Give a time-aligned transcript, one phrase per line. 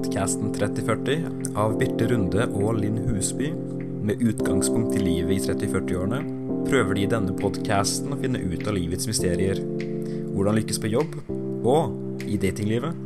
[0.00, 3.50] podkasten 3040 av Birte Runde og Linn Husby.
[4.00, 6.20] Med utgangspunkt i livet i 30-40-årene
[6.64, 9.60] prøver de i denne podkasten å finne ut av livets mysterier.
[10.30, 11.18] Hvordan lykkes på jobb,
[11.68, 12.96] og i datinglivet.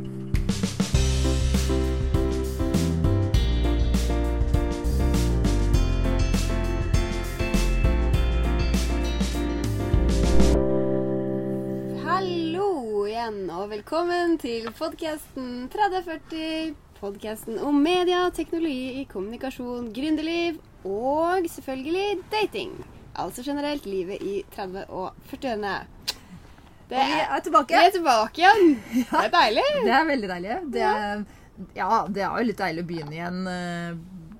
[12.07, 16.84] Hallo igjen, og velkommen til podkasten 3040.
[16.99, 22.71] Podkasten om media, teknologi, kommunikasjon, gründerliv og selvfølgelig dating.
[23.19, 25.75] Altså generelt livet i 30- og 40-årene.
[26.89, 27.73] Det Og vi er, er tilbake.
[27.73, 28.75] vi er tilbake igjen.
[29.11, 29.65] Det er deilig.
[29.85, 30.57] Det er veldig deilig.
[30.75, 31.23] Det er,
[31.79, 33.97] ja, det er jo litt deilig å begynne igjen eh,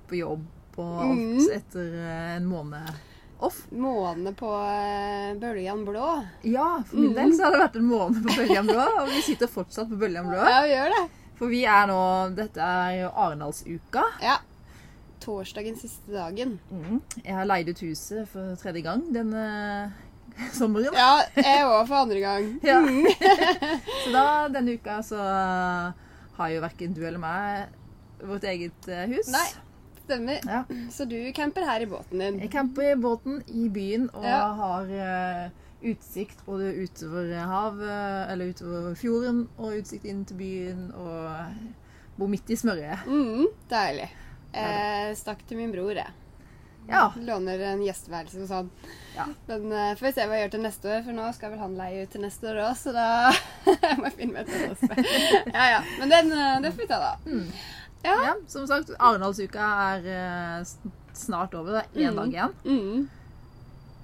[0.08, 1.44] på jobb og alt Mm.
[1.56, 2.90] etter eh, en måned
[3.46, 3.62] off.
[3.72, 6.08] Måne på Bølgen bøljan blå.
[6.48, 9.22] Ja, for min del så har det vært en måned på Bøljan blå, og vi
[9.26, 10.38] sitter fortsatt på Bøljan blå.
[10.40, 11.02] Ja, vi gjør det.
[11.36, 11.96] For vi er nå
[12.36, 14.04] Dette er jo Arendalsuka.
[14.22, 14.38] Ja.
[15.20, 16.58] Torsdagen siste dagen.
[16.70, 17.00] Mm.
[17.24, 19.44] Jeg har leid ut huset for tredje gang denne
[20.58, 20.94] sommeren.
[20.96, 22.48] Ja, jeg òg for andre gang.
[22.66, 22.80] Ja.
[24.04, 25.20] så da, denne uka så
[26.36, 27.72] har jo verken du eller meg
[28.26, 29.28] vårt eget eh, hus.
[29.32, 29.46] Nei.
[30.06, 30.38] Stemmer.
[30.46, 30.60] Ja.
[30.94, 32.36] Så du camper her i båten din.
[32.44, 34.42] Jeg camper i båten i byen og Ja.
[34.60, 35.48] har eh,
[35.82, 42.48] utsikt både utover havet, eller utover fjorden, og utsikt inn til byen, og bo midt
[42.50, 43.04] i smørøyet.
[43.06, 44.08] Mm, deilig.
[44.56, 46.14] Eh, stakk til min bror, jeg.
[46.88, 47.08] Ja.
[47.18, 48.68] Låner en gjesteværelse hos han.
[49.16, 49.24] Ja.
[49.48, 51.58] Men uh, får vi se hva jeg gjør til neste år, for nå skal vel
[51.64, 53.06] han leie ut til neste år òg, så da
[53.98, 55.50] må jeg finne meg et annet sted.
[55.50, 55.80] Ja ja.
[55.98, 57.10] Men den, eh, det får vi ta, da.
[57.26, 57.48] Mm.
[58.06, 58.14] Ja.
[58.28, 58.34] ja.
[58.46, 61.80] Som sagt, Arendalsuka er uh, snart over.
[61.92, 62.20] Det er én Mm.
[62.22, 62.54] dag igjen.
[62.64, 63.08] Mm.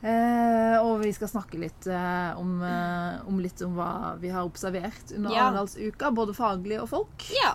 [0.02, 4.42] Eh, og vi skal snakke litt, eh, om, eh, om litt om hva vi har
[4.48, 5.44] observert under Ja.
[5.46, 7.28] Arendalsuka, både faglig og folk.
[7.30, 7.52] Ja.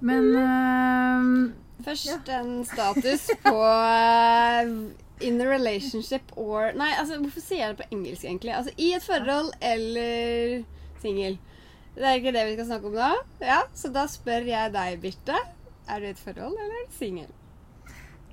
[0.00, 4.70] Men eh, Først en status på eh,
[5.26, 8.54] in a relationship or Nei, altså, hvorfor sier jeg det på engelsk, egentlig?
[8.54, 10.64] Altså i et forhold eller
[11.02, 11.38] singel.
[11.98, 13.10] Det er ikke det vi skal snakke om nå.
[13.42, 15.38] Ja, Så da spør jeg deg, Birte.
[15.88, 17.26] Er du i et forhold eller er singel?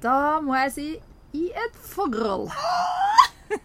[0.06, 0.88] da må jeg si
[1.34, 2.52] i et forhold.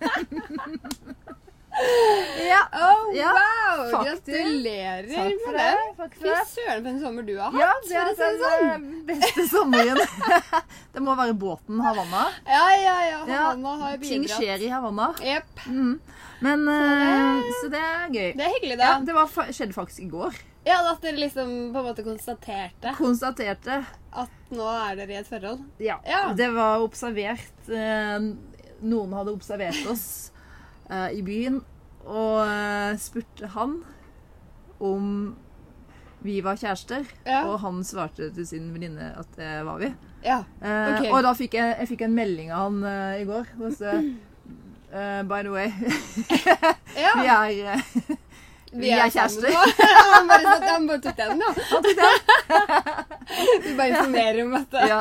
[2.51, 2.63] ja.
[2.73, 3.91] Oh, Ja, wow!
[3.91, 4.27] faktisk.
[4.27, 5.77] Gratulerer Takk for med det.
[5.97, 6.09] det.
[6.21, 7.61] Fy søren, for en sommer du har hatt.
[7.61, 8.65] Ja, det er den sånn.
[8.67, 8.79] eh,
[9.11, 9.99] beste sommeren.
[10.95, 12.25] det må være båten Havanna.
[12.51, 13.19] Ja, ja, ja.
[13.29, 14.41] Ja, Havanna har ting bidratt.
[14.43, 15.09] skjer i Havanna.
[15.25, 15.47] Yep.
[15.71, 15.95] Mm.
[16.41, 18.31] Men, eh, så det er gøy.
[18.37, 20.33] Det er hyggelig, Ja, det var, skjedde faktisk i går.
[20.67, 23.79] Ja, At dere liksom på en måte konstaterte Konstaterte.
[24.13, 25.61] at nå er dere i et forhold.
[25.81, 25.97] Ja.
[26.05, 26.35] Ja.
[26.37, 28.19] Det var observert eh,
[28.83, 30.07] Noen hadde observert oss
[30.89, 31.61] eh, i byen
[32.07, 33.79] og eh, spurte han
[34.81, 35.37] om
[36.25, 37.05] vi var kjærester.
[37.25, 37.43] Ja.
[37.49, 39.89] Og han svarte til sin venninne at det var vi.
[40.25, 40.43] Ja.
[40.61, 41.07] Eh, Ok.
[41.13, 43.53] Og da fikk jeg, jeg fikk en melding av han eh, i går.
[43.61, 43.95] Og så,
[44.93, 45.69] eh, by the way,
[47.05, 47.13] ja.
[47.21, 48.17] vi er eh,
[48.73, 49.51] vi er kjærester.
[49.51, 51.47] han, bare, satt- han bare tok den, da.
[53.65, 54.79] Du bare informerer om dette.
[54.89, 55.01] ja.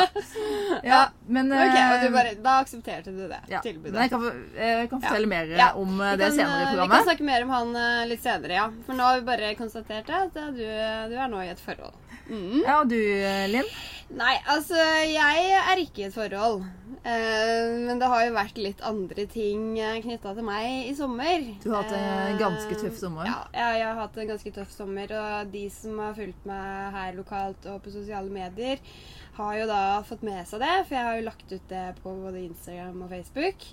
[0.85, 0.99] ja.
[1.27, 3.61] Men Ok, og eh, du bare, Da aksepterte du det ja.
[3.65, 3.93] tilbudet.
[3.95, 4.21] Men jeg kan,
[4.57, 5.69] jeg kan fortelle mer Ja.
[5.77, 6.91] om Vi eh, det kan, senere i programmet.
[6.91, 8.67] Vi kan snakke mer om han eh, litt senere, ja.
[8.85, 10.65] For nå har vi bare konstatert at eh, du,
[11.13, 11.95] du er nå i et forhold.
[12.29, 12.59] Mm.
[12.61, 13.69] Ja, og du, eh, Linn?
[14.13, 14.77] Nei, altså
[15.09, 16.61] Jeg er ikke i et forhold.
[16.99, 21.45] Uh, men det har jo vært litt andre ting knytta til meg i sommer.
[21.63, 23.23] Du har hatt en Eh, ganske tøff sommer.
[23.29, 25.11] Ja, ja, jeg har hatt en ganske tøff sommer.
[25.19, 28.79] Og de som har fulgt meg her lokalt og på sosiale medier,
[29.39, 30.73] har jo da fått med seg det.
[30.87, 33.69] For jeg har jo lagt ut det på både Instagram og Facebook.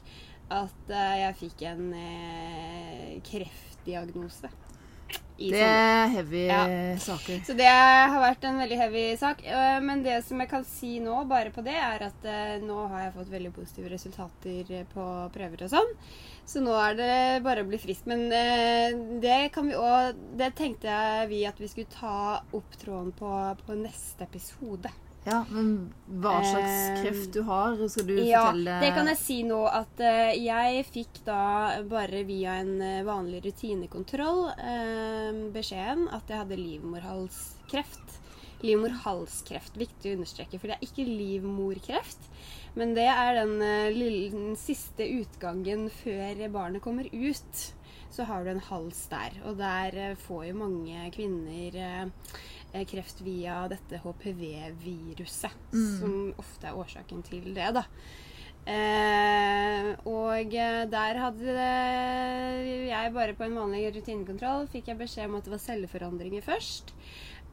[0.46, 4.52] At eh, jeg fikk en eh, kreftdiagnose.
[5.38, 6.60] I Det er heavy Ja.
[6.96, 7.42] saker.
[7.44, 9.42] Så det har vært en veldig heavy sak.
[9.44, 12.86] øh, Men det som jeg kan si nå, bare på det, er at øh, nå
[12.88, 15.04] har jeg fått veldig positive resultater på
[15.34, 15.92] prøver og sånn.
[16.46, 18.06] Så nå er det bare å bli frisk.
[18.06, 20.94] Men øh, det kan vi òg Det tenkte
[21.30, 23.32] vi at vi skulle ta opp tråden på
[23.66, 24.92] på neste episode.
[25.26, 25.88] Ja, men
[26.22, 28.76] hva slags Eh, kreft du har, skal du Ja, fortelle?
[28.78, 33.40] det kan jeg si nå at eh, jeg fikk da bare via en eh, vanlig
[33.48, 38.20] rutinekontroll eh, beskjeden at jeg hadde livmorhalskreft.
[38.62, 42.30] Livmorhalskreft, viktig å understreke, for det er ikke livmorkreft.
[42.76, 47.62] Men det er den, eh, lille, den siste utgangen før barnet kommer ut.
[48.12, 53.20] Så har du en hals der, og der eh, får jo mange kvinner eh, kreft
[53.24, 55.98] via dette HPV-viruset, Mm.
[56.00, 57.84] som ofte er årsaken til det, da.
[58.66, 61.56] Eh, og der hadde
[62.90, 66.90] jeg bare på en vanlig rutinekontroll fikk jeg beskjed om at det var celleforandringer først.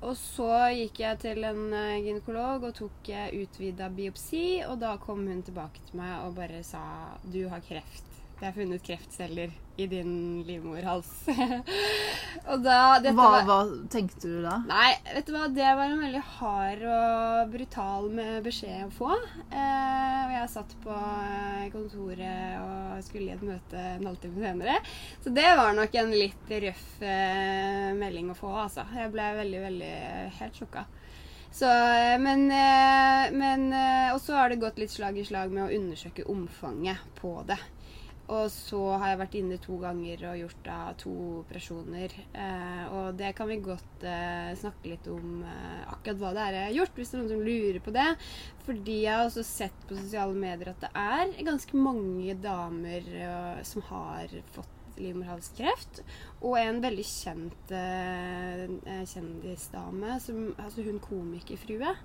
[0.04, 4.98] Og så gikk jeg til en eh, gynekolog og tok uh, utvida biopsi, og da
[5.00, 6.84] kom hun tilbake til meg og bare sa
[7.24, 8.13] du har kreft.
[8.44, 11.08] Det er funnet kreftceller i din livmorhals.
[12.52, 13.56] og da Hva, var- hva
[13.94, 14.58] tenkte du da?
[14.68, 18.10] Nei, vet du hva, det var en veldig hard og brutal
[18.44, 19.14] beskjed å få.
[19.48, 24.76] Eh, og jeg satt på eh, kontoret og skulle i et møte en halvtime senere.
[25.24, 28.84] Så det var nok en litt røff eh, melding å få, altså.
[29.00, 29.94] Jeg ble veldig, veldig
[30.42, 30.84] helt sjokka.
[31.54, 35.56] Så, eh, men, eh, men eh, Og så har det gått litt slag i slag
[35.56, 37.60] med å undersøke omfanget på det.
[38.32, 42.14] Og så har jeg vært inne to ganger og gjort da to operasjoner.
[42.32, 46.58] Eh, og det kan vi godt eh, snakke litt om eh, akkurat hva det er
[46.58, 48.08] jeg har gjort, hvis det er noen som lurer på det.
[48.64, 53.60] Fordi jeg har også sett på sosiale medier at det er ganske mange damer eh,
[53.68, 56.04] som har fått livmorhalskreft.
[56.44, 61.96] Og en veldig kjent eh, eh, kjendisdame, som, altså hun komikerfrue,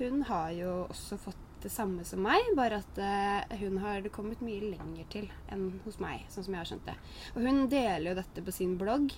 [0.00, 4.42] hun har jo også fått det samme som meg, bare at eh, hun har kommet
[4.44, 6.96] mye lenger til enn hos meg, sånn som jeg har skjønt det.
[7.34, 9.14] Og hun deler jo dette på sin blogg,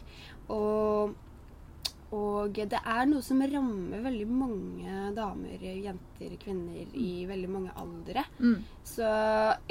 [0.54, 1.16] og,
[2.14, 8.26] og det er noe som rammer veldig mange damer, jenter, kvinner i veldig mange aldre.
[8.38, 8.58] Mm.
[8.86, 9.10] Så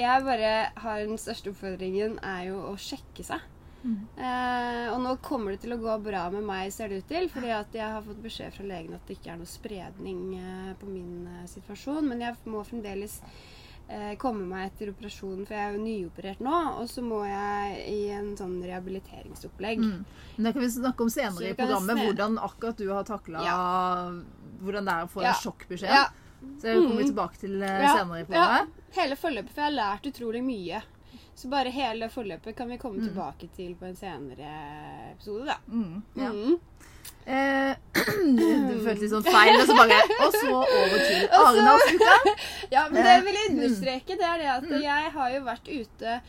[0.00, 3.52] jeg bare har den største oppfordringen er jo å sjekke seg.
[3.86, 3.98] Mm.
[4.18, 7.28] Eh, og nå kommer det til å gå bra med meg, ser det ut til.
[7.30, 10.72] Fordi at jeg har fått beskjed fra legen at det ikke er noe spredning eh,
[10.80, 12.08] på min eh, situasjon.
[12.10, 13.20] Men jeg må fremdeles
[13.88, 16.56] eh, komme meg etter operasjonen, for jeg er jo nyoperert nå.
[16.82, 19.78] Og så må jeg i en sånn rehabiliteringsopplegg.
[19.86, 20.04] Mm.
[20.36, 23.46] Men det kan vi snakke om senere i programmet, hvordan akkurat du har takla
[24.56, 25.34] Hvordan det er å få Ja.
[25.34, 25.90] en sjokkbeskjed.
[25.92, 26.06] Ja.
[26.60, 27.10] Så det kommer vi Mm.
[27.14, 28.68] tilbake til eh, Ja, senere i programmet.
[28.96, 30.82] Hele forløpet, for jeg har lært utrolig mye.
[31.36, 33.08] Så bare hele forløpet kan vi komme Mm.
[33.10, 34.52] tilbake til på en senere
[35.12, 35.56] episode, da.
[35.68, 36.02] Mm.
[36.16, 36.30] Ja.
[36.32, 36.56] Mm.
[37.26, 37.74] Eh,
[38.68, 42.16] det føltes litt sånn feil, og så bare Og så over til Arendalsuka.
[42.74, 44.80] Ja, men det jeg vil understreke, det er det at Mm.
[44.82, 46.20] jeg har jo vært ute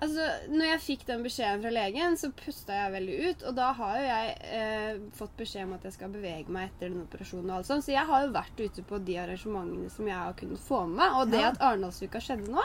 [0.00, 3.42] Altså, når jeg fikk den beskjeden fra legen, så pusta jeg veldig ut.
[3.50, 6.88] Og da har jo jeg eh, fått beskjed om at jeg skal bevege meg etter
[6.88, 7.84] den operasjonen og alt sånt.
[7.84, 10.96] Så jeg har jo vært ute på de arrangementene som jeg har kunnet få med
[11.02, 11.18] meg.
[11.20, 11.50] Og det Ja.
[11.52, 12.64] at Arendalsuka skjedde nå,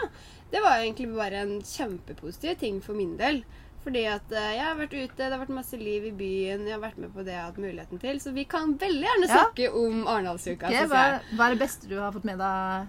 [0.51, 3.43] det var jo egentlig bare en kjempepositiv ting for min del.
[3.85, 6.73] Fordi at eh, jeg har vært ute, det har vært masse liv i byen, jeg
[6.73, 8.17] har vært med på det jeg har hatt muligheten til.
[8.23, 9.43] Så vi kan veldig gjerne Ja.
[9.43, 10.71] snakke om Arendalsuka.
[10.71, 12.87] Okay, hva, hva er det beste du har fått med deg?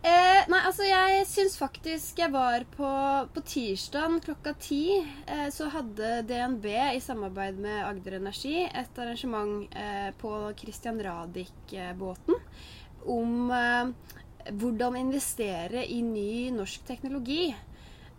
[0.00, 2.88] Eh, nei, altså jeg syns faktisk jeg var på,
[3.34, 4.84] på tirsdag klokka ti.
[5.28, 6.64] Eh, så hadde DNB
[6.96, 12.40] i samarbeid med Agder Energi et arrangement eh, på Christian Radich-båten
[13.12, 13.92] om eh,
[14.56, 17.50] hvordan investere i ny norsk teknologi.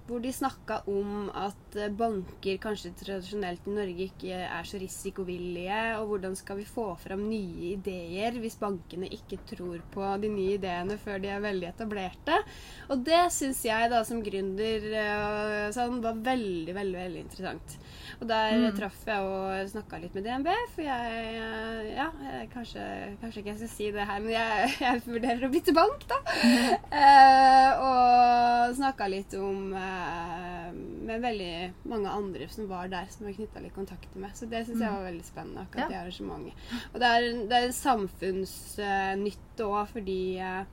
[0.07, 5.81] Hvor de snakka om at eh, banker kanskje tradisjonelt i Norge ikke er så risikovillige,
[5.99, 10.57] og hvordan skal vi få fram nye ideer hvis bankene ikke tror på de nye
[10.57, 12.41] ideene før de er veldig etablerte.
[12.89, 17.77] Og det syns jeg da som gründer eh, sånn, var veldig, veldig, veldig interessant.
[18.19, 18.75] Og der Mm.
[18.77, 22.09] traff jeg og snakka litt med DNB, for jeg Ja,
[22.53, 22.83] kanskje,
[23.21, 26.19] kanskje ikke jeg skal si det her, men jeg, jeg vurderer å bytte bank, da.
[27.01, 30.71] Eh, og snakka litt om eh,
[31.07, 34.31] Med veldig mange andre som var der, som jeg knytta litt kontakter med.
[34.37, 35.87] Så det syns jeg var veldig spennende, akkurat Ja.
[35.89, 36.53] det arrangementet.
[36.93, 40.63] Og det er, det er samfunnsnytte òg, fordi eh,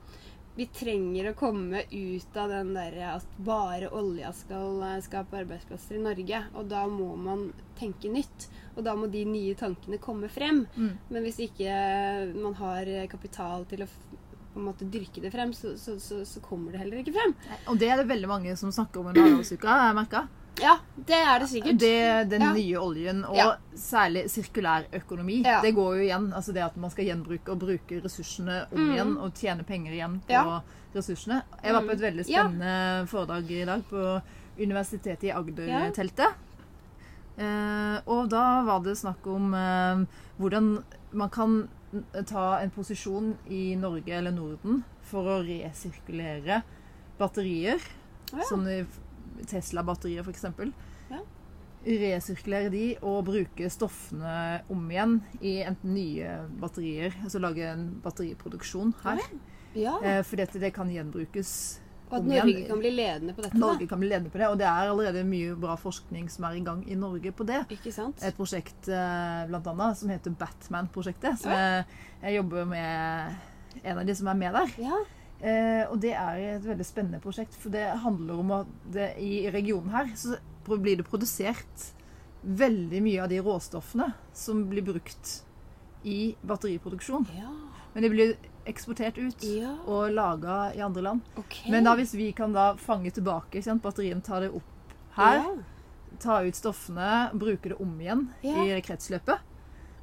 [0.59, 5.95] vi trenger å komme ut av den derre at bare olja skal eh, skape arbeidsplasser
[5.95, 6.41] i Norge.
[6.59, 7.47] Og da må man
[7.79, 8.49] tenke nytt.
[8.75, 10.65] Og da må de nye tankene komme frem.
[10.75, 10.91] Mm.
[11.09, 11.75] Men hvis ikke
[12.35, 13.89] man har kapital til å
[14.49, 17.35] på en måte dyrke det frem, så, så, så, så kommer det heller ikke frem.
[17.69, 20.23] Og det er det veldig mange som snakker om under Arendalsuka, har jeg merka.
[20.61, 21.77] Ja, det er det sikkert.
[21.79, 22.53] Det, den Ja.
[22.53, 23.55] nye oljen, og Ja.
[23.75, 25.61] særlig sirkulær økonomi, Ja.
[25.61, 26.33] det går jo igjen.
[26.33, 28.91] Altså det at man skal gjenbruke og bruke ressursene om Mm.
[28.95, 30.61] igjen, og tjene penger igjen på
[30.95, 31.43] ressursene.
[31.63, 32.05] Jeg var på et Mm.
[32.07, 34.21] veldig spennende foredrag i dag på
[34.59, 36.33] Universitetet i Agder-teltet.
[37.37, 40.05] Eh, og da var det snakk om eh,
[40.39, 41.69] hvordan man kan
[42.25, 46.61] ta en posisjon i Norge eller Norden for å resirkulere
[47.17, 47.79] batterier.
[48.33, 48.43] Ja.
[48.43, 48.85] Sånne
[49.47, 50.45] Tesla-batterier, f.eks.
[51.09, 51.19] Ja.
[51.85, 58.91] Resirkulere de og bruke stoffene om igjen i enten nye batterier, altså lage en batteriproduksjon
[59.05, 59.21] her.
[59.77, 61.79] Ja, Eh, fordi at det kan gjenbrukes
[62.09, 62.47] Og at om igjen.
[62.49, 63.57] Norge kan bli ledende på dette.
[63.61, 66.57] Norge kan bli ledende på det, og det er allerede mye bra forskning som er
[66.57, 67.61] i gang i Norge på det.
[67.69, 68.17] Ikke sant?
[68.25, 71.57] Et prosjekt eh, blant annet som heter Batman-prosjektet, som Ja.
[71.59, 71.85] jeg,
[72.23, 73.35] jeg jobber med
[73.85, 74.73] en av de som er med der.
[74.81, 74.97] Ja.
[75.41, 79.45] Eh, og det er et veldig spennende prosjekt, for det handler om at det, i
[79.53, 80.35] regionen her så
[80.67, 81.85] blir det produsert
[82.43, 85.31] veldig mye av de råstoffene som blir brukt
[86.07, 87.25] i batteriproduksjon.
[87.35, 87.49] Ja.
[87.93, 88.35] Men de blir
[88.69, 89.73] eksportert ut Ja.
[89.87, 91.21] og laga i andre land.
[91.39, 91.71] Okay.
[91.71, 93.81] Men da hvis vi kan da fange tilbake sant?
[93.81, 95.55] Batterien tar det opp her, Ja.
[96.19, 99.39] ta ut stoffene, bruke det om igjen i kretsløpet,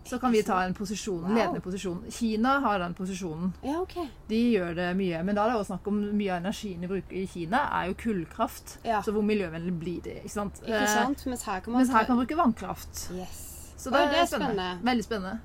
[0.09, 1.35] så kan vi ta en posisjon, Wow.
[1.35, 2.05] ledende posisjon.
[2.11, 3.53] Kina har den posisjonen.
[3.65, 4.07] ja, okay.
[4.29, 5.23] De gjør det mye.
[5.25, 7.87] Men da er det også snakk om mye av energien vi bruker i Kina, er
[7.91, 8.79] jo kullkraft.
[8.85, 9.01] Ja.
[9.03, 10.17] Så hvor miljøvennlig blir det?
[10.25, 10.61] Ikke sant?
[10.63, 11.27] Ikke Eh, sant?
[11.27, 13.11] Mens her kan man Mens her kan man bruke vannkraft.
[13.15, 13.43] Yes.
[13.77, 14.79] Så Oi, det, er spennende.
[14.83, 15.39] Veldig spennende.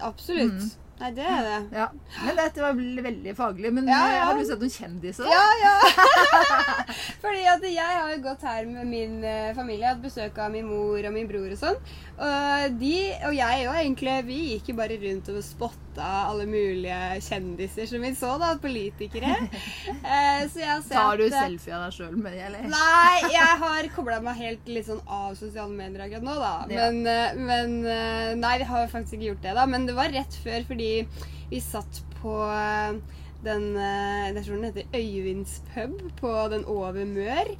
[0.00, 0.52] Absolutt.
[0.52, 0.70] Mm.
[1.00, 1.56] Nei, det er det.
[1.74, 1.86] Ja.
[2.24, 3.72] Men dette var vel- veldig faglig.
[3.74, 4.24] Men Ja, ja.
[4.28, 5.26] har du sett noen kjendiser?
[5.26, 5.72] Ja, ja!
[7.22, 10.68] Fordi at jeg har jo gått her med min eh, familie, hatt besøk av min
[10.70, 11.80] mor og min bror og sånn.
[12.14, 12.94] Og de,
[13.26, 18.02] og jeg òg egentlig, vi gikk jo bare rundt og spotta alle mulige kjendiser som
[18.04, 18.54] vi så, da.
[18.62, 19.34] Politikere.
[20.04, 22.64] Eh, så jeg har sett Tar du eh, selfie av deg sjøl med det, eller?
[22.68, 26.52] Nei, jeg har kobla meg helt litt sånn av sosiale medier akkurat nå, da.
[26.68, 27.30] Men, ja.
[27.38, 29.66] men eh, Nei, jeg har faktisk ikke gjort det, da.
[29.70, 30.90] Men det var rett før, fordi
[31.52, 32.36] vi satt på
[33.44, 37.54] den Jeg tror den heter Øyvinds pub på den Over Mør.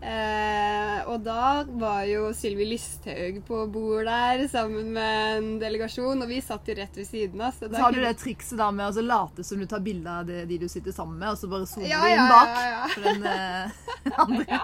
[0.00, 6.28] Eh, og da var jo Sylvi Lysthaug på bord der sammen med en delegasjon, og
[6.28, 7.54] vi satt jo rett ved siden av.
[7.56, 10.10] Så Så har du det trikset da med å altså, late som du tar bilde
[10.10, 12.66] av de du sitter sammen med, og så bare zoomer Ja, du inn bak ja,
[12.74, 12.82] ja.
[12.92, 13.70] for den eh,
[14.26, 14.60] andre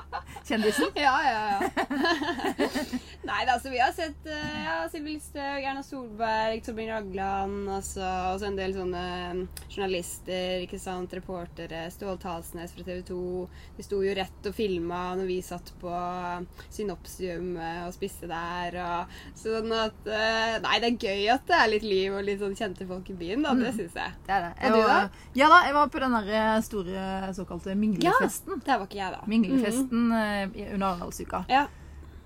[0.49, 0.93] kjendisen.
[1.01, 1.71] Ja, ja, ja.
[3.31, 8.05] Nei da, så vi har sett eh, ja, Sylvi Listhaug, Erna Solberg, Torbjørn Ragland, altså,
[8.35, 9.07] og så en del sånne
[9.39, 11.87] mm, journalister, ikke sant, reportere.
[11.95, 13.23] Stål Talsnes fra TV 2.
[13.79, 15.93] De sto jo rett og filma når vi satt på
[16.73, 18.76] Synopsium eh, og spiste der.
[18.83, 22.43] Og, sånn at eh, Nei, det er gøy at det er litt liv og litt
[22.43, 23.55] sånn kjente folk i byen, da.
[23.59, 24.17] Det syns jeg.
[24.26, 24.52] Det er det.
[24.59, 25.26] Og du Jeg da?
[25.38, 27.07] Ja da, jeg var på den der eh, store
[27.38, 28.59] såkalte minglefesten.
[28.59, 29.23] Ja, Det var ikke jeg, da.
[29.31, 30.75] Minglefesten mm -hmm.
[30.75, 31.45] under Arendalsuka.
[31.49, 31.67] Ja.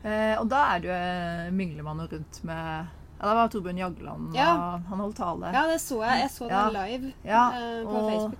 [0.05, 2.87] Eh, og da er det jo eh, mingler man jo rundt med
[3.19, 4.81] Ja, Det var Torbjørn Jagland, Ja.
[4.89, 5.51] han holdt tale.
[5.53, 6.21] ja, det så jeg.
[6.21, 6.69] Jeg så Ja.
[6.69, 8.39] live Ja, eh, på og- Facebook.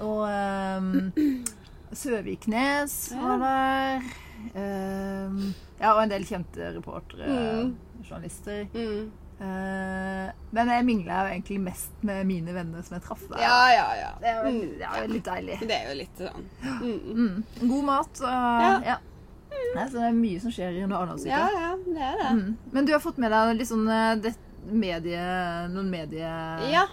[0.00, 0.28] Og
[0.78, 1.12] um,
[1.92, 4.02] Søviknes var der.
[4.56, 7.76] Um, ja, og en del kjente reportere, Mm.
[8.04, 8.66] journalister.
[8.74, 9.06] Mm.
[9.36, 13.40] Uh, men jeg mingla jo egentlig mest med mine venner som jeg traff der.
[13.42, 14.10] Ja, ja, ja.
[14.20, 14.78] Det er jo Mm.
[14.78, 15.58] det er jo litt deilig.
[15.60, 17.00] Det er jo litt sånn mm.
[17.16, 17.68] Mm.
[17.68, 18.96] God mat og Ja.
[19.74, 21.28] Nei, så det er mye som skjer under Arendalsuka.
[21.30, 22.30] Ja, ja, det er det.
[22.36, 22.56] Mm.
[22.72, 24.34] Men du har fått med deg litt sånn eh, det,
[24.72, 25.20] medie,
[25.72, 26.28] noen medie...
[26.72, 26.86] Ja,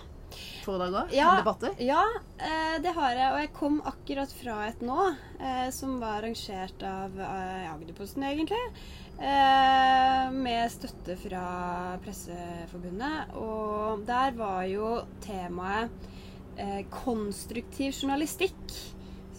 [0.72, 1.14] òg?
[1.16, 1.30] Ja.
[1.40, 1.76] Debatter?
[1.84, 2.02] ja
[2.38, 3.30] eh, det har jeg.
[3.34, 5.00] Og jeg kom akkurat fra et nå,
[5.40, 8.62] eh, som var arrangert av eh, Agderposten, egentlig.
[9.20, 11.44] Eh, med støtte fra
[12.04, 13.36] Presseforbundet.
[13.40, 16.10] Og der var jo temaet
[16.58, 18.93] eh, konstruktiv journalistikk.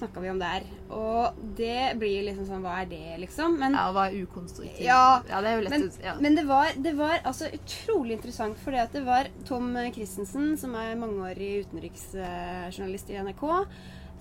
[0.04, 0.62] Snakka vi om der.
[0.92, 3.56] Og det blir liksom sånn Hva er det, liksom?
[3.58, 4.84] Men Ja, hva er ukonstruktivt?
[4.84, 5.98] Ja, ja, det er jo lett Men, ut.
[6.04, 6.14] Ja.
[6.20, 10.74] men det, var, det var altså utrolig interessant, fordi at det var Tom Christensen, som
[10.76, 13.44] er mangeårig utenriksjournalist i NRK,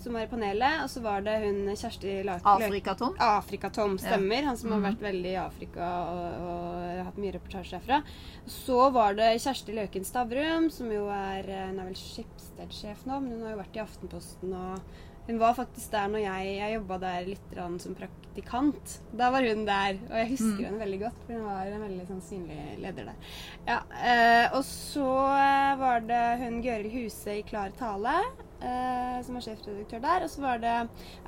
[0.04, 0.82] som var i panelet.
[0.84, 3.14] Og så var det hun Kjersti La Afrika-Tom.
[3.24, 4.44] Afrika-Tom, stemmer.
[4.50, 4.88] Han som har Mhm.
[4.90, 8.02] vært veldig i Afrika og, og hatt mye reportasjer derfra.
[8.48, 13.32] Så var det Kjersti Løken Stavrum, som jo er Hun er vel Schibsted-sjef nå, men
[13.38, 14.80] hun har jo vært i Aftenposten og
[15.28, 18.98] hun var faktisk der når jeg, jeg jobba der litt som praktikant.
[19.16, 20.66] Da var hun der, og jeg husker Mm.
[20.66, 23.30] henne veldig godt, for hun var en veldig sånn synlig leder der.
[23.68, 28.18] Ja, eh, og så eh, var det hun Gøril Huse i Klar tale,
[28.60, 30.24] eh, som var sjefredaktør der.
[30.24, 30.76] Og så var det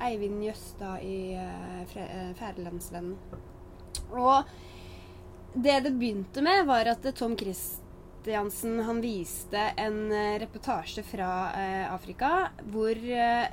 [0.00, 3.16] Eivind Jøstad i eh, eh, Fædrelandsvennen.
[4.12, 4.44] Og
[5.56, 11.86] det det begynte med, var at Tom Kristiansen, han viste en eh, reportasje fra eh,
[11.94, 13.46] Afrika hvor eh,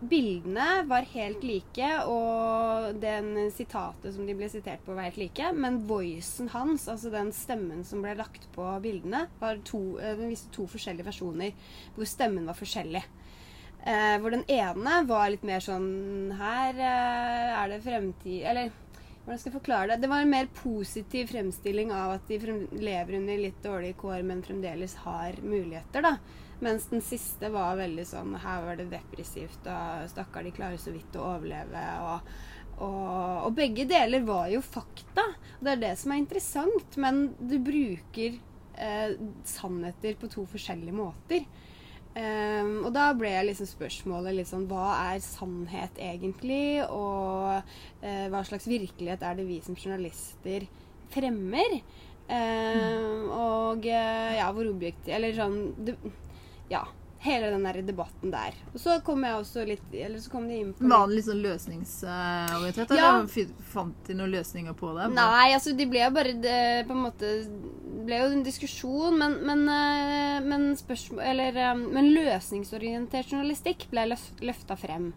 [0.00, 5.52] bildene var helt like, og den sitatet som de ble sitert på, var helt like.
[5.56, 10.32] Men voicen hans, altså den stemmen som ble lagt på bildene, var to, eh, den
[10.34, 11.54] viste to forskjellige versjoner
[11.96, 13.04] hvor stemmen var forskjellig.
[13.86, 18.72] Eh, hvor den ene var litt mer sånn Her eh, er det fremtid Eller
[19.22, 20.00] hvordan skal jeg forklare det?
[20.02, 22.38] Det var en mer positiv fremstilling av at de
[22.78, 26.12] lever under litt dårlige kår, men fremdeles har muligheter, da.
[26.64, 30.94] Mens den siste var veldig sånn Her var det depressivt, og stakkar, de klarer så
[30.94, 32.30] vidt å overleve, og
[32.76, 35.22] og, og begge deler var jo fakta.
[35.64, 38.36] Det er det som er interessant, men du bruker
[38.76, 39.14] eh,
[39.48, 41.46] sannheter på to forskjellige måter.
[42.16, 46.80] Um, og da ble liksom spørsmålet sånn Hva er sannhet egentlig?
[46.88, 47.58] Og
[48.00, 50.64] eh, hva slags virkelighet er det vi som journalister
[51.12, 51.76] fremmer?
[52.32, 55.94] Ehm, Og eh, ja, hvor objektiv Eller sånn det,
[56.70, 56.84] Ja.
[57.26, 58.54] Hele den der debatten der.
[58.74, 61.24] Og så kom jeg også litt Eller så kom de inn på Var det litt
[61.26, 63.08] sånn løsningsorientert, Ja.
[63.18, 65.08] eller fant de noen løsninger på det?
[65.14, 67.32] Nei, altså de ble jo bare det, på en måte
[68.06, 74.04] ble jo en diskusjon, men, men, eh, men, spørsmål, eller, eh, men løsningsorientert journalistikk ble
[74.12, 75.08] løf- løfta frem.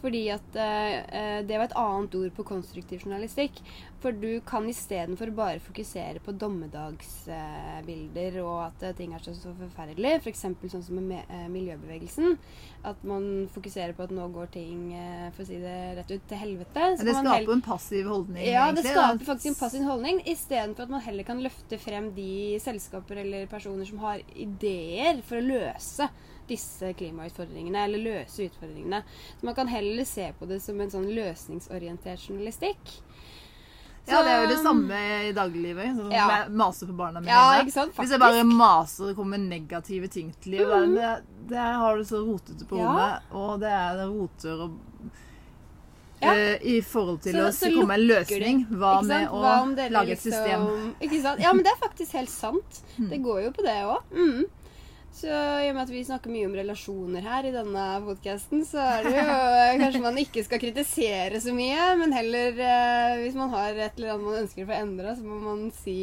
[0.00, 3.60] Fordi at eh, det var et annet ord på konstruktiv journalistikk.
[3.98, 9.50] For du kan istedenfor bare fokusere på dommedagsbilder og at eh, ting er så, så
[9.58, 10.44] forferdelig, f.eks.
[10.60, 12.36] For sånn som med eh, miljøbevegelsen,
[12.86, 16.28] at man fokuserer på at nå går ting, eh, for å si det rett ut,
[16.30, 16.82] til helvete.
[16.94, 17.54] så Det man skaper heller...
[17.56, 18.94] en passiv holdning, ja, det egentlig.
[18.94, 19.28] skaper da.
[19.32, 23.88] faktisk en passiv holdning, istedenfor at man heller kan løfte frem de selskaper eller personer
[23.88, 26.06] som har ideer for å løse
[26.48, 29.02] disse klimautfordringene, eller løse utfordringene.
[29.40, 32.94] Så man kan heller se på det som en sånn løsningsorientert journalistikk.
[34.08, 34.98] Ja, det er jo det samme
[35.28, 35.96] i dagliglivet.
[35.96, 36.28] Sånn Ja.
[36.28, 37.28] jeg maser på barna mine.
[37.30, 37.94] Ja, ikke sant?
[37.94, 38.26] Hvis jeg Mm.
[38.26, 42.64] bare maser og kommer med negative ting til livet det, det har du så rotete
[42.66, 42.84] på Ja.
[42.84, 44.70] rommet, og det er det roter og
[46.20, 46.32] Ja.
[46.32, 48.66] Uh, I forhold til Så- å så komme en løsning.
[48.70, 51.22] Hva med å lage et liksom- system?
[51.22, 51.40] Sant?
[51.40, 52.82] Ja, men det er faktisk helt sant.
[52.98, 53.08] Mm.
[53.10, 54.02] Det går jo på det òg.
[54.12, 54.44] Mm.
[55.18, 58.78] Så i og med at vi snakker mye om relasjoner her i denne podkasten, så
[58.78, 63.34] er det jo eh, kanskje man ikke skal kritisere så mye, men heller eh, hvis
[63.38, 66.00] man har et eller annet man ønsker å få endra, så må man si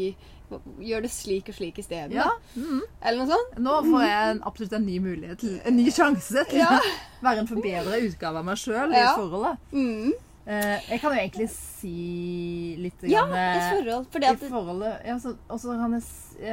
[0.78, 2.12] Gjør det slik og slik isteden.
[2.20, 2.28] Ja.
[2.54, 2.84] Mm.
[3.02, 3.56] Eller noe sånt.
[3.66, 6.76] Nå får jeg en, absolutt en ny mulighet, til, en ny sjanse til Ja.
[6.78, 9.16] å være en forbedra utgave av meg sjøl i Ja.
[9.18, 9.58] forholdet.
[9.74, 10.14] Mm.
[10.46, 14.06] Eh, jeg kan jo egentlig si litt Ja, grann, eh, forhold.
[14.14, 15.98] Fordi at I forholdet ja, så, også han,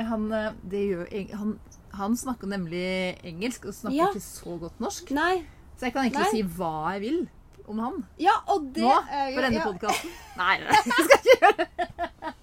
[0.08, 1.52] han, eh, det gjør, han,
[1.98, 2.84] han snakker nemlig
[3.24, 4.08] engelsk og snakker Ja.
[4.12, 5.10] ikke så godt norsk.
[5.16, 5.44] Nei.
[5.76, 6.30] Så jeg kan egentlig Nei.
[6.30, 7.20] si hva jeg vil
[7.68, 9.64] om han Ja, og det nå for denne ja.
[9.66, 10.10] podkasten.
[10.40, 12.34] Nei, jeg skal ikke gjøre det.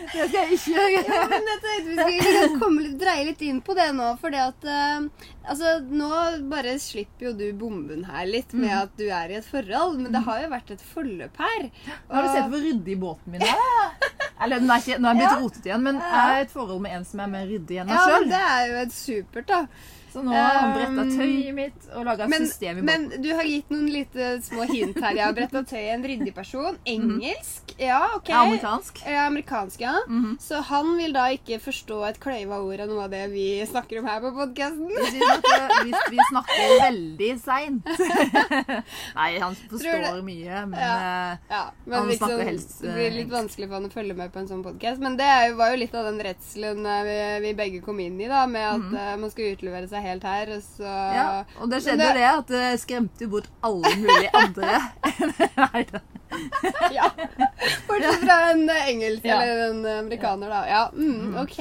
[0.00, 1.02] Det skal jeg ikke gjøre.
[1.14, 4.08] Ja, men jeg vi skal vi komme litt, dreie litt inn på det nå.
[4.22, 6.08] For det at eh, Altså, nå
[6.50, 8.82] bare slipper jo du bomben her litt med Mm.
[8.82, 9.98] at du er i et forhold.
[10.04, 11.70] Men det har jo vært et forløp her.
[12.10, 13.56] Har du sett hvor ryddig båten min er?
[14.42, 16.52] Eller, den er ikke, nå er den blitt rotet igjen, men jeg er i et
[16.54, 18.94] forhold med en som er mer ryddig enn meg Ja, men det er jo et
[18.96, 19.58] supert, da.
[20.12, 23.28] Så nå har han bretta Um, tøyet mitt og laga et system i men du
[23.34, 25.16] har gitt noen lite små hint her.
[25.20, 26.76] Har bretta tøy en ryddig person.
[26.86, 27.74] Engelsk.
[27.78, 28.28] Ja, OK.
[28.28, 29.00] Ja, amerikansk.
[29.06, 29.94] Ja, amerikansk, ja.
[30.08, 30.36] Mhm.
[30.42, 34.00] Så han vil da ikke forstå et kløyva ord av noe av det vi snakker
[34.02, 34.90] om her på podkasten.
[34.90, 35.18] Hvis
[35.80, 37.86] hvis vi snakker veldig seint
[39.16, 40.94] Nei, han forstår mye, men Ja.
[41.32, 43.92] eh, Ja, men Han liksom, snakker helst, det blir eh, litt vanskelig for han å
[43.92, 45.00] følge med på en sånn podkast.
[45.00, 48.28] Men det var jo litt av den redselen eh, vi, vi begge kom inn i,
[48.30, 50.84] da, med at eh, man skal utlevere seg helt her, så
[51.16, 51.26] ja.
[51.60, 54.80] Og det skjedde det- jo det at det skremte jo bort alle mulige andre.
[55.64, 56.00] Nei da.
[56.94, 57.08] Ja.
[57.88, 59.40] Bortsett fra en engelsk Ja.
[59.40, 60.60] eller en amerikaner, da.
[60.70, 61.58] Ja, mm, OK.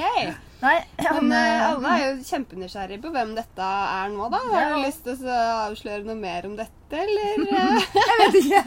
[0.60, 4.42] Nei, han, Men eh, eh, alle er jo kjempenysgjerrige på hvem dette er nå, da.
[4.52, 5.38] Har du lyst til å
[5.70, 7.46] avsløre noe mer om dette, eller?
[8.10, 8.64] Jeg vet ikke.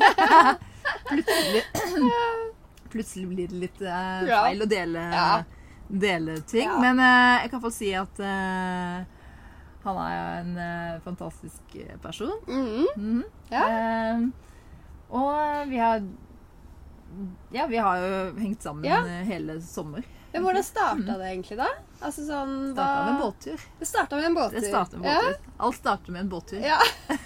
[1.13, 1.63] Plutselig,
[2.91, 5.05] plutselig blir det litt eh, feil å dele,
[5.89, 6.73] dele ting.
[6.83, 8.19] Men jeg kan få si at
[9.83, 12.33] han er jo en uh, fantastisk eh, person.
[12.49, 13.23] Mm -hmm.
[13.51, 13.65] Ja.
[14.17, 14.29] Uh,
[15.09, 16.03] og vi har
[17.53, 19.03] Ja, vi har jo hengt sammen Ja.
[19.03, 20.03] hele sommer.
[20.33, 21.67] Men hvordan starta det egentlig, da?
[22.03, 23.61] Altså sånn Starta med en båttur.
[23.79, 24.61] Det starta med en båttur.
[24.61, 25.37] Det starter med en båttur.
[25.67, 26.61] Alt starter med en båttur.
[26.65, 26.79] Ja.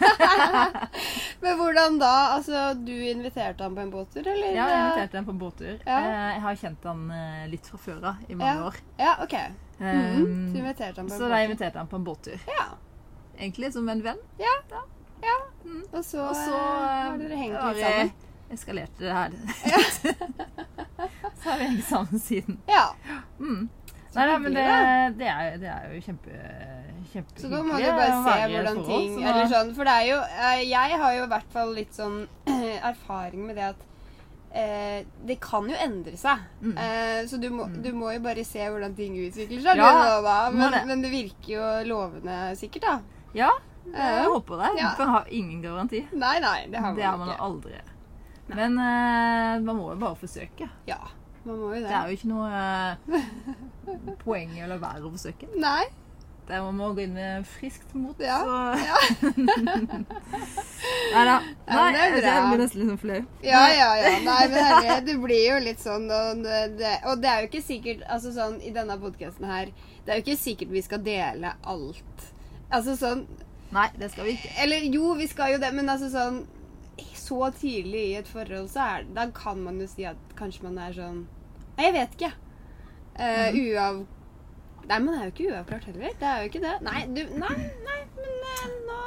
[1.41, 2.11] Men hvordan da?
[2.37, 4.53] Altså, du inviterte han på en båttur, eller?
[4.57, 5.79] Ja, jeg inviterte han på en båttur.
[5.87, 5.99] Ja.
[6.01, 8.65] Eh, Jeg har kjent han eh, litt fra før av, i mange Ja.
[8.69, 8.75] år.
[8.99, 9.35] Ja, OK.
[9.35, 10.53] Eh, Mhm.
[10.53, 12.39] Så inviterte han på en Så da inviterte han på en båttur.
[12.47, 12.65] Ja.
[13.39, 14.19] Egentlig som en venn.
[15.93, 18.11] Og så, Og så har dere hengt litt sammen.
[18.51, 19.31] eskalerte det her.
[21.43, 22.59] så har vi hengt sammen siden.
[22.69, 22.95] Ja.
[23.41, 23.69] Mm.
[24.17, 24.67] Nei, nei, men det,
[25.21, 26.39] det, er, det er jo kjempe,
[27.13, 27.43] kjempehyggelig.
[27.43, 30.17] Så da må du bare se hvordan ting oss, Eller sånn, for det er jo
[30.25, 32.17] eh, Jeg har jo i hvert fall litt sånn
[32.91, 33.85] erfaring med det at
[34.57, 34.99] eh,
[35.29, 36.43] det kan jo endre seg.
[36.65, 36.75] Mm.
[36.81, 39.83] Eh, så du må, du må jo bare se hvordan ting utvikler seg.
[39.85, 40.37] Ja, da, da.
[40.55, 40.85] Men, det.
[40.89, 42.97] men det virker jo lovende sikkert, da.
[43.37, 43.51] Ja,
[43.87, 44.07] Ja.
[44.17, 44.71] jeg håper det.
[44.81, 44.89] Ja.
[44.91, 46.01] Du kan ha ingen garanti.
[46.17, 47.77] Nei, nei, det har man, Det har man aldri.
[48.49, 50.69] Men eh, man må jo bare forsøke.
[50.89, 50.99] Ja,
[51.47, 51.87] man må jo det.
[51.87, 55.49] Det er jo ikke noe eh, poeng i å la være å forsøke.
[55.63, 55.85] Nei.
[56.47, 58.21] Det er man må gå inn med friskt mot.
[58.23, 58.37] Ja.
[58.39, 58.51] Så
[61.17, 61.39] Nei da.
[61.67, 63.19] Nei, men det er blir nesten litt sånn flau.
[63.43, 64.13] Ja, ja, ja.
[64.23, 67.51] Nei, men herre, det blir jo litt sånn og det, det, og det er jo
[67.51, 71.03] ikke sikkert Altså sånn i denne podkasten her Det er jo ikke sikkert vi skal
[71.07, 72.29] dele alt.
[72.71, 73.27] Altså sånn
[73.75, 74.53] Nei, det skal vi ikke.
[74.63, 76.45] Eller jo, vi skal jo det, men altså sånn
[77.19, 80.79] Så tidlig i et forhold, så er Da kan man jo si at kanskje man
[80.79, 81.25] er sånn
[81.77, 82.35] Nei, jeg vet ikke.
[83.17, 84.05] Uh, uav...
[84.87, 86.15] Nei, man er jo ikke uavklart heller.
[86.21, 86.77] Det er jo ikke det.
[86.87, 89.03] Nei, du Nei, nei, men uh, nå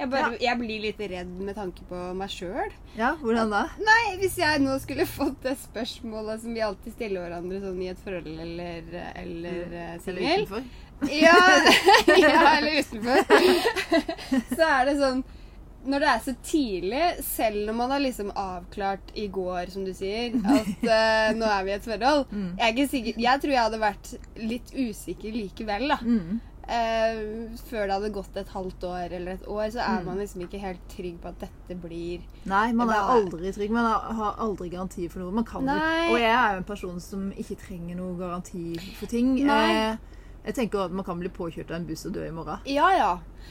[0.00, 2.74] Jeg, bare, jeg blir litt redd med tanke på meg sjøl.
[2.98, 3.62] Ja, hvordan da?
[3.84, 7.90] Nei, hvis jeg nå skulle fått det spørsmålet som vi alltid stiller hverandre sånn i
[7.92, 10.64] et forhold eller, eller uh, Eller singel
[11.08, 11.32] ja,
[12.20, 13.22] ja, eller utenfor.
[14.56, 15.22] så er det sånn
[15.86, 19.94] Når det er så tidlig, selv når man har liksom avklart i går, som du
[19.96, 22.50] sier, at uh, nå er vi i et forhold Mm.
[22.58, 25.96] jeg, er ikke sikker, jeg tror jeg hadde vært litt usikker likevel, da.
[26.04, 26.40] Mm.
[26.70, 30.04] Uh, før det hadde gått et halvt år eller et år, så er Mm.
[30.06, 33.70] man liksom ikke helt trygg på at dette blir Nei, man er aldri trygg.
[33.74, 35.32] Man har- aldri garanti for noe.
[35.32, 35.64] Man kan.
[35.66, 39.34] Og jeg er jo en person som ikke trenger noe garanti for ting.
[39.46, 39.72] Nei.
[39.74, 39.96] Eh,
[40.44, 42.58] jeg tenker at man kan bli påkjørt av en buss og dø i morgen.
[42.64, 43.10] Ja, ja.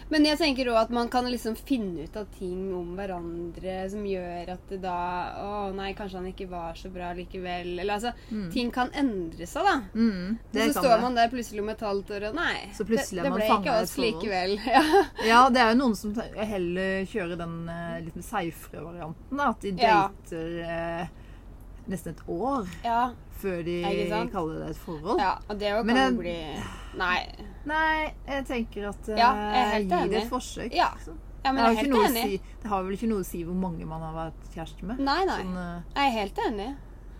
[0.09, 4.03] Men jeg tenker òg at man kan liksom finne ut av ting om hverandre som
[4.05, 4.93] gjør at det da
[5.41, 7.71] Å nei, kanskje han ikke var så bra likevel.
[7.79, 8.13] Eller altså
[8.53, 9.75] Ting kan endre seg, da.
[9.93, 11.01] Mm, det Og så står det.
[11.03, 12.57] man der plutselig om et halvt år og nei.
[12.77, 14.57] Så det, det ble ikke oss likevel.
[14.69, 14.83] Ja.
[15.25, 19.37] Ja, det er jo noen som heller kjører den eh, litt saufere varianten.
[19.41, 19.97] da, At de Ja.
[20.07, 21.07] dater eh,
[21.89, 22.99] nesten et år ja.
[23.41, 23.77] før de
[24.33, 25.21] kaller det et forhold.
[25.21, 25.37] ja.
[25.47, 26.35] Og det kan jo bli
[26.99, 27.17] Nei.
[27.69, 30.71] Nei, jeg tenker at eh, Ja, jeg er gi det et forsøk.
[30.73, 30.91] Ja.
[30.95, 31.19] liksom.
[31.43, 34.01] Ja, men det, har si, det har vel ikke noe å si hvor mange man
[34.03, 34.99] har vært kjæreste med?
[34.99, 35.37] Nei, nei.
[35.39, 36.69] Sånn, uh, Jeg er helt enig.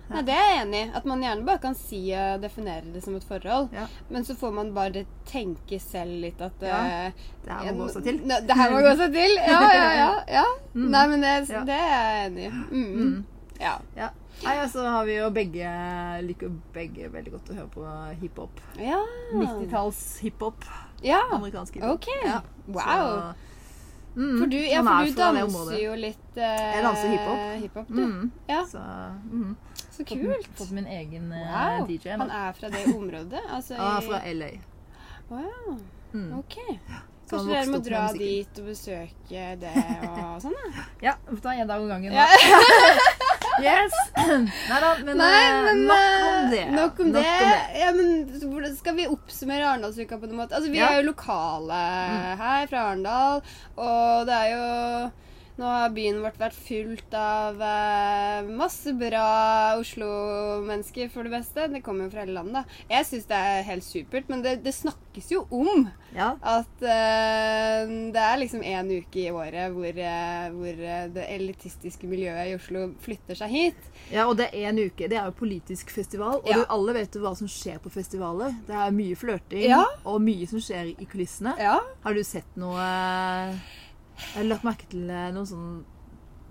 [0.09, 0.89] Nei, Det er jeg enig i.
[0.97, 3.69] At man gjerne bare kan si og definere det som et forhold.
[3.77, 3.85] Ja.
[4.09, 7.91] Men så får man bare tenke selv litt at Ja, eh, det her må gå
[7.93, 8.21] seg til.
[8.25, 9.35] Ne- Det her må gå seg til.
[9.37, 10.11] Ja, ja, ja.
[10.39, 10.47] ja.
[10.73, 10.89] Mm.
[10.95, 11.63] Nei, men det, Ja.
[11.69, 12.49] det er jeg enig i.
[12.49, 12.89] Mm.
[12.97, 13.25] Mm.
[13.59, 13.77] Ja.
[14.39, 14.47] Ja.
[14.49, 15.69] Nei, altså har vi jo begge
[16.23, 17.85] liker begge veldig godt å høre på
[18.21, 18.61] hiphop.
[18.79, 18.99] ja.
[19.35, 20.63] 90-talls hiphop.
[21.03, 21.19] Ja.
[21.35, 21.99] Amerikansk hiphop.
[21.99, 22.07] Ok.
[22.25, 22.41] Ja.
[22.67, 22.79] Wow.
[22.79, 27.43] Så, mm, For du, ja, for er du danser jo litt uh, Jeg danser hiphop.
[27.65, 28.01] hiphop du.
[28.05, 28.31] Mm.
[28.47, 28.79] Ja, Så,
[29.27, 29.53] mm.
[29.91, 30.49] så kult.
[30.55, 31.85] fått min egen eh, Wow.
[31.91, 32.15] DJ.
[32.15, 33.43] Han er fra det området?
[33.49, 34.51] Altså Han er fra LA.
[35.29, 35.79] Wow.
[36.13, 36.31] Mm.
[36.39, 36.57] Ok.
[37.29, 39.73] Kanskje dere må dra dit og besøke det
[40.09, 40.55] og sånn?
[40.57, 40.85] da?
[41.11, 42.15] Ja, ta en dag om gangen.
[42.15, 42.25] Ja.
[43.63, 43.93] Yes!
[44.69, 46.63] Neida, men, Nei, eh, men nok eh, om det.
[46.75, 47.25] Nok om det.
[47.79, 50.55] Ja, men Skal vi oppsummere Arendalsuka på noen måte?
[50.59, 50.89] Altså, Vi Ja.
[50.93, 51.79] er jo lokale
[52.43, 53.41] her fra Arendal,
[53.77, 55.11] og det er jo
[55.59, 61.65] Nå har byen vårt vært fullt av eh, masse bra Oslo-mennesker, for det beste.
[61.73, 62.69] Det kommer jo fra hele landet.
[62.87, 66.29] Jeg syns det er helt supert, men det, det snakkes jo om Ja.
[66.41, 72.07] at eh, det er liksom én uke i året hvor, eh, hvor eh, det elitistiske
[72.09, 73.91] miljøet i Oslo flytter seg hit.
[74.13, 75.09] ja, og det er en uke.
[75.11, 76.39] Det er jo politisk festival.
[76.39, 76.61] Og Ja.
[76.61, 78.55] du, alle vet jo hva som skjer på festivaler.
[78.65, 79.83] Det er mye flørting Ja.
[80.05, 81.57] og mye som skjer i kulissene.
[81.59, 81.81] Ja.
[82.07, 83.55] Har du sett noe eh,
[84.19, 85.85] Jeg har lagt merke til eh, noe sånn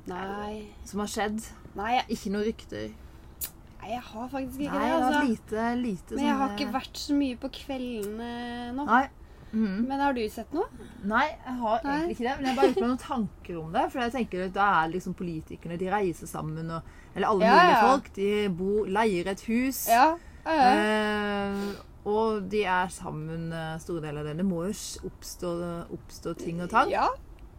[0.08, 0.64] Nei.
[0.88, 1.42] som har skjedd.
[1.76, 2.88] Nei, jeg, Ikke noe rykter.
[3.82, 4.90] nei, jeg har faktisk ikke Nei, det.
[4.90, 5.12] har altså.
[5.20, 8.30] vært lite, lite Men jeg har ikke vært så mye på kveldene
[8.78, 8.86] nå.
[8.88, 9.04] Nei.
[9.52, 9.86] Mhm.
[9.88, 10.66] Men har du sett noe?
[11.08, 11.92] Nei, jeg har Nei.
[11.98, 12.34] egentlig ikke det.
[12.36, 13.84] Men jeg har bare gjort meg noen tanker om det.
[13.92, 16.82] For jeg tenker at da er liksom politikerne De reiser sammen og
[17.14, 17.84] Eller alle Ja, mulige ja.
[17.88, 18.10] folk.
[18.14, 19.86] De bor, leier et hus.
[19.88, 20.16] Ja.
[20.44, 20.74] ja, ja.
[20.74, 24.36] Eh, og de er sammen eh, store deler av det.
[24.38, 25.54] Det må jo s- oppstå,
[25.96, 26.88] oppstå ting og tang.
[26.92, 27.08] ja.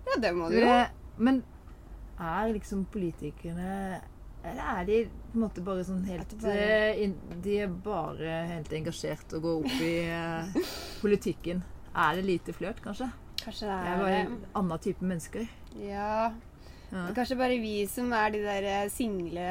[0.09, 0.73] Ja det må du jo.
[1.17, 1.41] Men
[2.19, 4.01] er liksom politikerne
[4.43, 7.11] Eller er de på en måte bare sånn helt bare- eh,
[7.43, 10.69] De er bare helt engasjert og går opp i uh,
[11.01, 11.63] politikken.
[11.95, 13.09] Er det lite flørt, kanskje?
[13.43, 15.47] Kanskje det Det er er bare en annen type mennesker.
[15.79, 16.31] Ja.
[16.91, 17.03] Ja.
[17.13, 19.45] Kanskje bare vi som er de der eh, single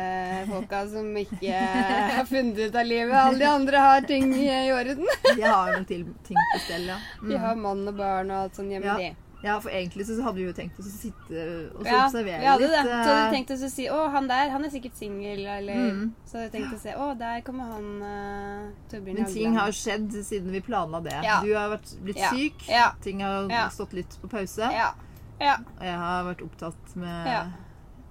[0.48, 1.52] folka som ikke
[2.16, 3.14] har funnet ut av livet.
[3.14, 5.04] Alle de andre har ting i orden.
[5.36, 6.96] De har jo ting på stell, ja.
[7.22, 7.28] Mm.
[7.30, 8.86] De har mann og barn og alt sånn hjemme.
[8.90, 8.96] Ja.
[8.98, 9.27] de.
[9.42, 12.40] Ja, for egentlig så hadde vi jo tenkt oss å sitte og så Ja, observere
[12.42, 12.72] vi hadde litt.
[12.74, 12.80] det.
[12.82, 15.44] Så hadde eh, vi tenkt oss å si å, han der, han er sikkert singel,
[15.46, 16.00] eller Mm.
[16.26, 19.70] Så hadde vi tenkt å se å, der kommer han uh, Torbjørn Men ting har
[19.72, 21.20] skjedd siden vi planla det.
[21.22, 21.38] Ja.
[21.44, 22.32] Du har vært, blitt Ja.
[22.34, 22.66] syk.
[23.04, 24.72] Ting har stått litt på pause.
[24.74, 24.90] Ja.
[25.38, 25.56] Ja.
[25.78, 27.42] Og jeg har vært opptatt med Ja.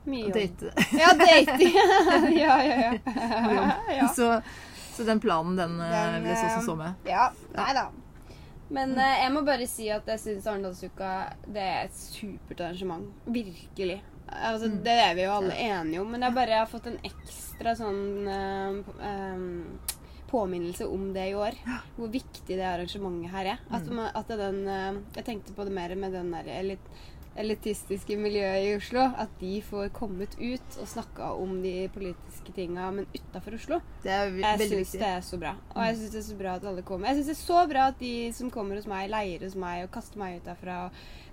[0.08, 0.72] Mye å date.
[1.02, 1.76] Ja, dating.
[2.40, 2.94] ja, ja,
[3.92, 4.08] ja.
[4.16, 4.30] Så,
[4.96, 7.10] så den planen, den, eh, Den, ble så som eh, så med.
[7.10, 7.26] Ja,
[7.58, 7.90] nei da.
[8.70, 11.12] Men eh, jeg må bare si at jeg syns Arendalsuka
[11.48, 13.08] det er et supert arrangement.
[13.26, 14.02] Virkelig.
[14.28, 14.82] Altså, Mm.
[14.84, 18.28] Det er vi jo alle enige om, men jeg bare har fått en ekstra sånn
[18.28, 19.94] eh, eh,
[20.28, 21.56] påminnelse om det i år.
[21.96, 23.60] Hvor viktig det arrangementet her er.
[23.72, 24.02] At, Mm.
[24.14, 26.80] at den, eh, jeg tenkte på det mer med den der elit,
[27.38, 29.06] elitistiske miljøet i Oslo.
[29.18, 33.80] At de får kommet ut og snakka om de politiske tinga, men utafor Oslo.
[34.04, 35.56] Det Jeg syns det er så bra.
[35.76, 37.12] Og jeg syns det er så bra at alle kommer.
[37.12, 39.86] Jeg syns det er så bra at de som kommer hos meg, leier hos meg
[39.86, 40.78] og kaster meg ut derfra.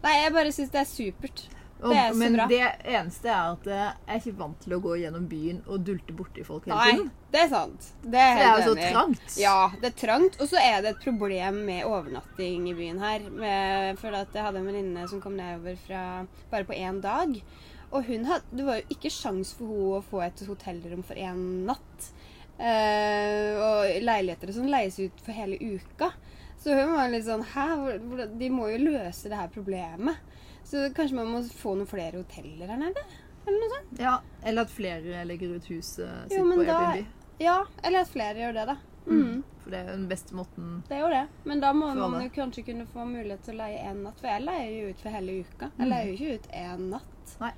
[0.05, 1.47] Nei, jeg bare syns det er supert.
[1.85, 2.47] Det er så men bra.
[2.49, 2.61] det
[2.95, 6.17] eneste er at eh, jeg er ikke vant til å gå gjennom byen og dulte
[6.17, 7.03] borti folk hele tiden.
[7.11, 7.91] Nei, det er sant.
[8.01, 9.37] Det er det er jo så trangt.
[9.41, 10.41] Ja, det er trangt.
[10.41, 13.29] Og så er det et problem med overnatting i byen her.
[13.29, 16.03] Med, for at jeg hadde en venninne som kom nedover fra
[16.53, 17.37] bare på én dag.
[17.95, 21.21] Og hun hadde, det var jo ikke sjans for henne å få et hotellrom for
[21.21, 22.09] én natt.
[22.55, 26.13] Eh, og leiligheter og sånn leies ut for hele uka.
[26.65, 27.67] Så hun var litt sånn Hæ?
[28.39, 30.17] De må jo løse det her problemet.
[30.65, 33.03] Så kanskje man må få noen flere hoteller her nede?
[33.47, 33.99] Eller noe sånt?
[34.01, 37.07] Ja, Eller at flere legger ut huset sitt Jo, på da- Airbnb.
[37.43, 38.77] Ja, eller at flere gjør det, da.
[39.07, 39.43] Mm.
[39.61, 41.27] For det er jo den beste måten Det er jo det.
[41.45, 44.17] Men da må man jo kanskje kunne få mulighet til å leie én natt.
[44.21, 45.71] For jeg leier jo ut for hele uka.
[45.79, 47.35] Jeg leier jo ikke ut én natt.
[47.41, 47.53] Nei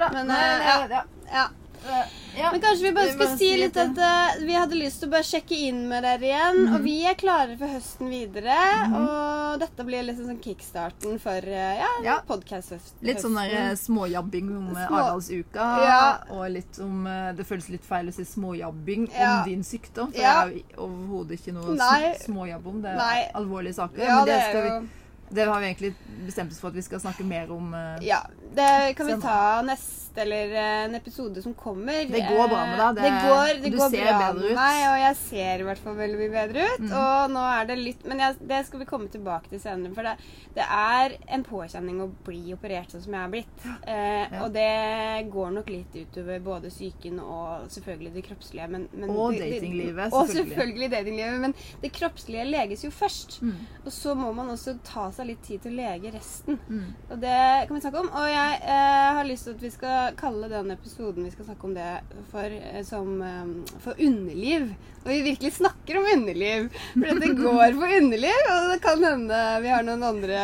[0.00, 0.08] da.
[0.12, 0.86] Men, Men ja.
[0.90, 1.02] ja.
[1.32, 1.48] Ja.
[1.84, 2.48] Ja.
[2.52, 5.12] Men kanskje vi bare Vi bare si litt at uh, vi hadde lyst til å
[5.12, 6.60] bare sjekke inn med dere igjen.
[6.72, 8.54] Og vi er klare for høsten videre.
[8.96, 12.16] Og dette blir liksom sånn kickstarten for uh, ja, Ja.
[12.28, 13.02] podcast-høsten.
[13.04, 15.68] Litt sånn der eh, småjabbing om eh, Små- Arendalsuka.
[15.84, 16.00] Ja.
[16.32, 19.34] Og litt om uh, Det føles litt feil å si småjabbing Ja.
[19.42, 20.12] om din sykdom.
[20.14, 20.46] For Ja.
[20.46, 22.14] det er jo overhodet ikke noe Nei.
[22.24, 22.80] småjabb om.
[22.82, 23.20] Det er Nei.
[23.42, 24.02] alvorlige saker.
[24.02, 24.88] Ja, men det det, skal jo vi,
[25.34, 25.94] det har vi egentlig
[26.26, 27.72] bestemt oss for at vi skal snakke mer om.
[27.74, 28.22] Uh, Ja.
[28.52, 32.02] Det kan vi ta neste, eller uh, en episode som kommer.
[32.04, 32.88] Det går bra med deg.
[32.88, 34.54] Eh, Det- Det, går, det du går ser bra bedre ut.
[34.58, 36.80] meg, og jeg ser i hvert fall veldig mye bedre ut.
[36.84, 36.92] Mm.
[36.92, 39.94] Og nå er det litt Men jeg, det skal vi komme tilbake til senere.
[39.94, 40.12] For det,
[40.54, 43.64] det er en påkjenning å bli operert sånn som jeg er blitt.
[43.88, 44.44] Uh, Ja.
[44.44, 48.68] Og det går nok litt utover både psyken og selvfølgelig det kroppslige.
[48.68, 50.12] Men, men Og datinglivet, selvfølgelig.
[50.12, 51.40] Og selvfølgelig datinglivet.
[51.40, 53.40] Men det kroppslige leges jo først.
[53.42, 53.56] Mm.
[53.86, 56.58] Og så må man også ta seg litt tid til å lege resten.
[56.68, 56.86] Mm.
[57.10, 58.08] Og det kan vi snakke om.
[58.12, 61.68] Og jeg eh, har lyst til at vi skal kalle den episoden vi skal snakke
[61.68, 61.90] om det
[62.32, 64.72] for, eh, som, eh, for underliv.
[65.02, 66.68] Og vi virkelig snakker om underliv.
[66.94, 70.42] For dette går på underliv, og det kan hende vi har noen andre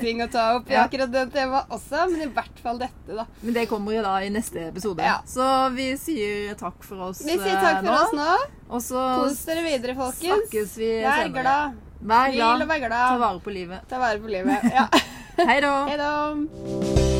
[0.00, 0.86] ting å ta opp i Ja.
[0.88, 3.26] akkurat det temaet også, men i hvert fall dette, da.
[3.42, 5.04] Men det kommer jo da i neste episode.
[5.06, 5.20] Ja.
[5.30, 7.30] Så vi sier takk for oss nå.
[7.30, 8.32] Vi sier takk for for oss nå.
[8.70, 10.20] Og så Kos dere videre, folkens.
[10.50, 11.42] snakkes vi Vær senere.
[11.42, 11.78] glad.
[12.00, 12.62] Vær glad.
[12.62, 13.80] og vær Ta vare på livet.
[13.88, 14.56] Ta vare på livet.
[14.72, 14.86] Ja.
[15.50, 15.72] Hei da.
[15.84, 16.12] Hei da.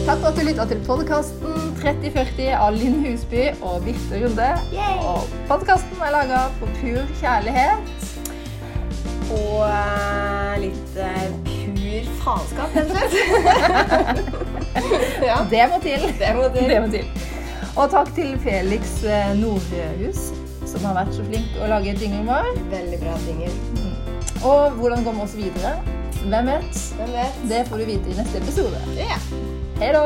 [0.06, 4.48] Takk for at du lytta til podkasten 3040 av Linn Husby og Birte Runde.
[5.04, 7.92] Og podkasten er laga på pur kjærlighet.
[9.36, 14.24] Og uh, litt uh, pur faenskap, rett og slett.
[15.30, 16.08] ja, Det må til.
[16.24, 16.72] det må til.
[16.72, 17.28] Det må til.
[17.76, 20.32] Og takk til Felix eh, Nordhus,
[20.66, 22.50] som har vært så flink å lage jinglen vår.
[22.72, 23.89] Veldig bra dinger.
[24.44, 25.72] Og hvordan går vi oss videre?
[26.20, 26.78] Hvem vet?
[26.96, 27.40] Hvem vet?
[27.48, 28.80] Det får du vite i neste episode.
[28.96, 29.18] Ja.
[29.80, 30.04] Hei da!